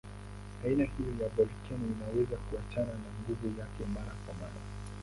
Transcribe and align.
Aina 0.63 0.83
hiyo 0.83 1.09
ya 1.21 1.29
volkeno 1.29 1.85
inaweza 1.95 2.37
kuachana 2.37 2.93
na 2.93 3.09
nguvu 3.23 3.59
yake 3.59 3.83
mara 3.93 4.11
kwa 4.25 4.33
mara. 4.35 4.61